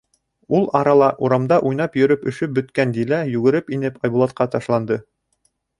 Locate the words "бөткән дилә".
2.57-3.23